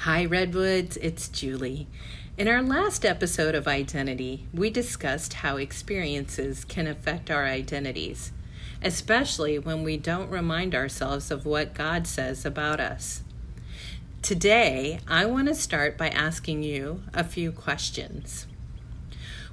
Hi, 0.00 0.26
Redwoods, 0.26 0.98
it's 0.98 1.26
Julie. 1.26 1.88
In 2.36 2.48
our 2.48 2.62
last 2.62 3.04
episode 3.04 3.54
of 3.54 3.66
Identity, 3.66 4.46
we 4.52 4.68
discussed 4.68 5.32
how 5.32 5.56
experiences 5.56 6.64
can 6.66 6.86
affect 6.86 7.30
our 7.30 7.46
identities, 7.46 8.30
especially 8.82 9.58
when 9.58 9.82
we 9.82 9.96
don't 9.96 10.30
remind 10.30 10.74
ourselves 10.74 11.30
of 11.30 11.46
what 11.46 11.74
God 11.74 12.06
says 12.06 12.44
about 12.44 12.78
us. 12.78 13.24
Today, 14.20 15.00
I 15.08 15.24
want 15.24 15.48
to 15.48 15.54
start 15.54 15.96
by 15.96 16.10
asking 16.10 16.62
you 16.62 17.02
a 17.14 17.24
few 17.24 17.50
questions. 17.50 18.46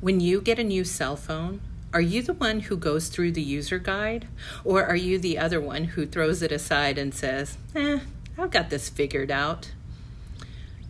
When 0.00 0.20
you 0.20 0.40
get 0.40 0.60
a 0.60 0.64
new 0.64 0.84
cell 0.84 1.16
phone, 1.16 1.60
are 1.92 2.00
you 2.00 2.22
the 2.22 2.32
one 2.32 2.60
who 2.60 2.76
goes 2.76 3.08
through 3.08 3.32
the 3.32 3.42
user 3.42 3.80
guide? 3.80 4.28
Or 4.64 4.86
are 4.86 4.96
you 4.96 5.18
the 5.18 5.36
other 5.36 5.60
one 5.60 5.84
who 5.84 6.06
throws 6.06 6.42
it 6.42 6.52
aside 6.52 6.96
and 6.96 7.12
says, 7.12 7.58
eh, 7.74 7.98
I've 8.38 8.52
got 8.52 8.70
this 8.70 8.88
figured 8.88 9.32
out? 9.32 9.72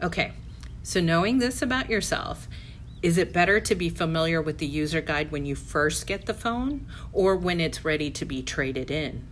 Okay, 0.01 0.33
so 0.85 1.01
knowing 1.01 1.39
this 1.39 1.61
about 1.61 1.91
yourself, 1.91 2.47
is 3.03 3.19
it 3.19 3.33
better 3.33 3.59
to 3.59 3.75
be 3.75 3.89
familiar 3.89 4.41
with 4.41 4.59
the 4.59 4.67
user 4.67 5.01
guide 5.01 5.33
when 5.33 5.45
you 5.45 5.57
first 5.57 6.07
get 6.07 6.27
the 6.27 6.35
phone 6.35 6.87
or 7.13 7.35
when 7.37 7.61
it's 7.61 7.85
ready 7.85 8.09
to 8.13 8.25
be 8.25 8.41
traded 8.41 8.93
in? 8.93 9.27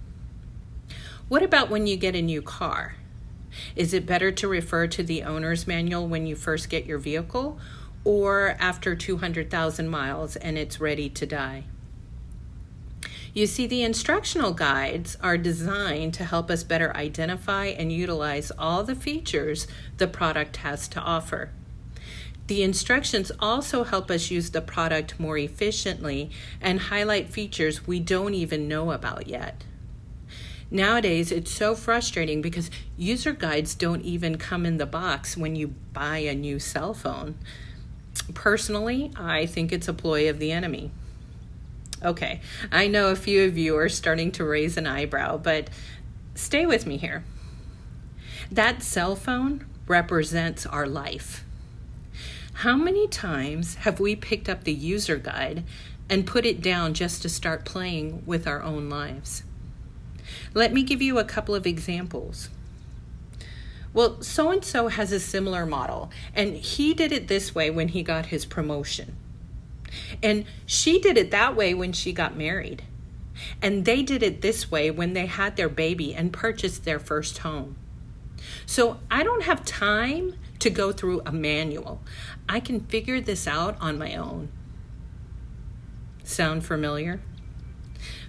What 1.29 1.45
about 1.45 1.71
when 1.71 1.87
you 1.87 1.97
get 1.97 2.17
a 2.17 2.23
new 2.23 2.43
car? 2.43 2.97
Is 3.77 3.95
it 3.95 4.07
better 4.07 4.33
to 4.33 4.49
refer 4.49 4.89
to 4.89 5.03
the 5.05 5.23
owner's 5.23 5.69
manual 5.69 6.09
when 6.09 6.27
you 6.27 6.35
first 6.35 6.69
get 6.69 6.85
your 6.85 6.99
vehicle 6.99 7.59
or 8.05 8.57
after 8.59 8.97
200,000 8.97 9.89
miles 9.89 10.35
and 10.35 10.59
it's 10.59 10.81
ready 10.81 11.09
to 11.11 11.27
die? 11.27 11.65
You 13.37 13.47
see, 13.47 13.67
the 13.67 13.83
instructional 13.83 14.55
guides 14.55 15.19
are 15.23 15.37
designed 15.37 16.15
to 16.15 16.25
help 16.25 16.51
us 16.51 16.65
better 16.65 16.97
identify 16.97 17.67
and 17.67 17.93
utilize 17.93 18.51
all 18.59 18.83
the 18.83 18.95
features 18.95 19.67
the 19.99 20.07
product 20.07 20.57
has 20.57 20.89
to 20.89 21.01
offer. 21.01 21.51
The 22.47 22.63
instructions 22.63 23.31
also 23.39 23.85
help 23.85 24.11
us 24.11 24.31
use 24.31 24.49
the 24.49 24.63
product 24.63 25.21
more 25.21 25.37
efficiently 25.37 26.31
and 26.63 26.81
highlight 26.81 27.29
features 27.29 27.87
we 27.87 28.01
don't 28.01 28.33
even 28.33 28.69
know 28.69 28.91
about 28.91 29.27
yet. 29.27 29.65
Nowadays, 30.71 31.31
it's 31.31 31.53
so 31.53 31.75
frustrating 31.75 32.41
because 32.41 32.71
user 32.97 33.35
guides 33.35 33.75
don't 33.75 34.01
even 34.01 34.39
come 34.39 34.65
in 34.65 34.79
the 34.79 34.87
box 34.87 35.37
when 35.37 35.55
you 35.55 35.75
buy 35.93 36.17
a 36.21 36.35
new 36.35 36.59
cell 36.59 36.95
phone. 36.95 37.35
Personally, 38.33 39.11
I 39.15 39.45
think 39.45 39.75
it's 39.75 39.89
a 39.89 39.93
ploy 39.93 40.27
of 40.31 40.39
the 40.39 40.53
enemy. 40.53 40.91
Okay, 42.05 42.41
I 42.71 42.89
know 42.89 43.11
a 43.11 43.17
few 43.17 43.45
of 43.45 43.57
you 43.57 43.77
are 43.77 43.89
starting 43.89 44.31
to 44.33 44.45
raise 44.45 44.77
an 44.77 44.87
eyebrow, 44.87 45.39
but 45.39 45.71
stay 46.35 46.67
with 46.67 46.87
me 46.87 46.99
here. 46.99 47.25
That 48.51 48.83
cell 48.83 49.17
phone 49.17 49.65
represents 49.87 50.67
our 50.67 50.87
life. 50.87 51.45
How 52.61 52.77
many 52.77 53.07
times 53.09 53.77
have 53.77 53.99
we 53.99 54.15
picked 54.15 54.49
up 54.49 54.65
the 54.65 54.73
user 54.73 55.17
guide 55.17 55.65
and 56.09 56.27
put 56.27 56.47
it 56.47 56.61
down 56.61 56.95
just 56.95 57.23
to 57.23 57.29
start 57.29 57.65
playing 57.65 58.23
with 58.27 58.47
our 58.47 58.63
own 58.63 58.89
lives? 58.89 59.43
Let 60.55 60.73
me 60.73 60.83
give 60.83 61.03
you 61.03 61.19
a 61.19 61.25
couple 61.25 61.55
of 61.55 61.67
examples. 61.67 62.51
Well, 63.93 64.23
so 64.23 64.51
and 64.51 64.65
so 64.65 64.89
has 64.89 65.13
a 65.13 65.21
similar 65.21 65.65
model, 65.65 66.11
and 66.35 66.57
he 66.57 66.93
did 66.93 67.13
it 67.13 67.29
this 67.29 67.55
way 67.55 67.71
when 67.71 67.89
he 67.89 68.03
got 68.03 68.27
his 68.27 68.45
promotion. 68.45 69.17
And 70.23 70.45
she 70.65 70.99
did 70.99 71.17
it 71.17 71.31
that 71.31 71.57
way 71.57 71.75
when 71.75 71.93
she 71.93 72.13
got 72.13 72.37
married. 72.37 72.83
And 73.61 73.85
they 73.85 74.03
did 74.03 74.23
it 74.23 74.41
this 74.41 74.71
way 74.71 74.91
when 74.91 75.13
they 75.13 75.27
had 75.27 75.57
their 75.57 75.69
baby 75.69 76.15
and 76.15 76.33
purchased 76.33 76.85
their 76.85 76.99
first 76.99 77.39
home. 77.39 77.77
So 78.65 78.99
I 79.11 79.23
don't 79.23 79.43
have 79.43 79.65
time 79.65 80.35
to 80.59 80.71
go 80.71 80.93
through 80.93 81.23
a 81.27 81.33
manual. 81.33 82.01
I 82.49 82.61
can 82.61 82.81
figure 82.81 83.21
this 83.21 83.47
out 83.47 83.77
on 83.81 83.99
my 83.99 84.15
own. 84.15 84.51
Sound 86.25 86.65
familiar? 86.65 87.21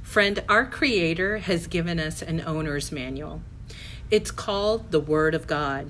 Friend, 0.04 0.44
our 0.48 0.66
Creator 0.66 1.40
has 1.40 1.68
given 1.68 2.00
us 2.00 2.22
an 2.22 2.42
owner's 2.46 2.92
manual. 2.92 3.42
It's 4.10 4.32
called 4.32 4.92
the 4.92 5.00
Word 5.00 5.36
of 5.36 5.48
God. 5.48 5.90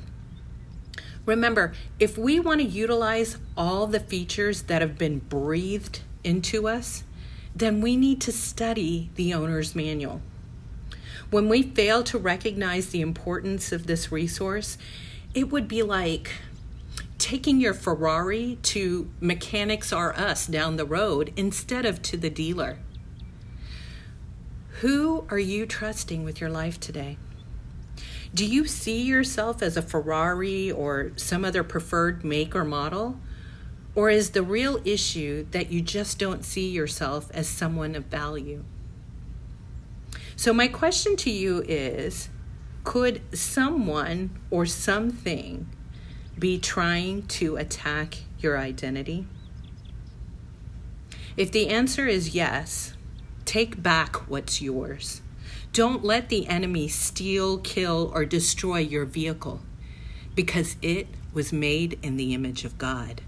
Remember, 1.28 1.74
if 2.00 2.18
we 2.18 2.40
want 2.40 2.62
to 2.62 2.66
utilize 2.66 3.38
all 3.58 3.86
the 3.86 4.00
features 4.00 4.64
that 4.64 4.82
have 4.82 4.98
been 4.98 5.20
breathed 5.20 6.00
into 6.24 6.68
us, 6.68 7.04
then 7.54 7.82
we 7.82 7.98
need 7.98 8.22
to 8.22 8.32
study 8.32 9.10
the 9.16 9.34
owner's 9.34 9.76
manual. 9.76 10.22
When 11.30 11.50
we 11.50 11.64
fail 11.64 12.02
to 12.06 12.18
recognize 12.18 12.88
the 12.90 13.02
importance 13.02 13.74
of 13.74 13.88
this 13.88 14.10
resource, 14.10 14.78
it 15.34 15.52
would 15.52 15.68
be 15.68 15.84
like 15.84 16.32
taking 17.18 17.60
your 17.60 17.74
Ferrari 17.74 18.58
to 18.62 19.10
Mechanics 19.20 19.92
R 19.92 20.14
Us 20.14 20.48
down 20.48 20.78
the 20.78 20.86
road 20.86 21.34
instead 21.36 21.86
of 21.86 22.02
to 22.04 22.16
the 22.16 22.30
dealer. 22.30 22.80
Who 24.80 25.26
are 25.30 25.40
you 25.40 25.66
trusting 25.66 26.24
with 26.24 26.40
your 26.40 26.50
life 26.50 26.80
today? 26.80 27.18
Do 28.38 28.46
you 28.46 28.68
see 28.68 29.02
yourself 29.02 29.64
as 29.64 29.78
a 29.78 29.81
Ferrari 29.81 30.72
or 30.72 31.12
some 31.16 31.44
other 31.44 31.64
preferred 31.64 32.24
make 32.24 32.56
or 32.56 32.64
model? 32.64 33.20
Or 33.96 34.12
is 34.12 34.30
the 34.30 34.44
real 34.44 34.80
issue 34.86 35.48
that 35.50 35.72
you 35.72 35.81
just 35.81 36.20
don't 36.20 36.46
see 36.46 36.70
yourself 36.70 37.31
as 37.34 37.48
someone 37.48 37.96
of 37.96 38.06
value? 38.06 38.64
So, 40.36 40.53
my 40.53 40.68
question 40.68 41.16
to 41.16 41.31
you 41.31 41.64
is 41.68 42.30
could 42.84 43.24
someone 43.36 44.40
or 44.52 44.68
something 44.68 45.68
be 46.38 46.59
trying 46.59 47.25
to 47.40 47.56
attack 47.56 48.18
your 48.38 48.59
identity? 48.59 49.25
If 51.36 51.52
the 51.52 51.69
answer 51.69 52.06
is 52.06 52.36
yes, 52.36 52.94
take 53.46 53.81
back 53.81 54.30
what's 54.30 54.62
yours. 54.62 55.24
Don't 55.74 56.03
let 56.03 56.30
the 56.30 56.47
enemy 56.47 56.88
steal, 56.88 57.58
kill, 57.59 58.12
or 58.13 58.25
destroy 58.25 58.80
your 58.80 59.06
vehicle 59.06 59.62
because 60.35 60.78
it 60.81 61.08
was 61.34 61.52
made 61.53 62.00
in 62.02 62.18
the 62.18 62.34
image 62.34 62.63
of 62.66 62.78
God. 62.78 63.22